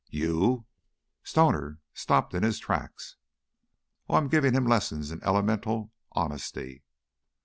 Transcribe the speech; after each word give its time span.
"You" 0.09 0.65
Stoner 1.23 1.77
stopped 1.93 2.33
in 2.33 2.41
his 2.41 2.57
tracks. 2.57 3.17
"Oh, 4.09 4.15
I'm 4.15 4.29
giving 4.29 4.55
him 4.55 4.65
lessons 4.65 5.11
in 5.11 5.21
elemental 5.23 5.91
honesty." 6.13 6.81